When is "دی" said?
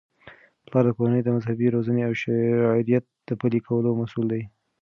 4.33-4.43